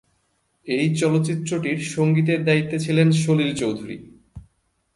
এই 0.67 0.87
চলচ্চিত্রটির 0.95 1.79
সঙ্গীতের 1.89 2.39
দায়িত্বে 2.45 2.77
ছিলেন 2.79 3.07
সলিল 3.11 3.51
চৌধুরী। 3.55 3.97